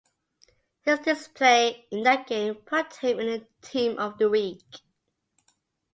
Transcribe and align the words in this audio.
His 0.81 0.97
display 0.97 1.85
in 1.91 2.01
that 2.01 2.25
game 2.25 2.55
put 2.55 2.95
him 2.95 3.19
in 3.19 3.27
the 3.27 3.45
Team 3.61 3.99
of 3.99 4.17
the 4.17 4.31
Week. 4.31 4.63